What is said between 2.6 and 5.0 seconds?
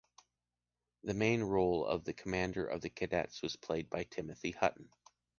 of the cadets was played by Timothy Hutton.